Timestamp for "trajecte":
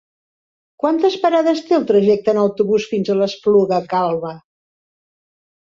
1.93-2.35